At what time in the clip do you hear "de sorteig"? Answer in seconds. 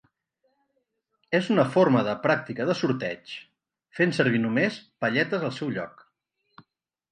2.71-3.35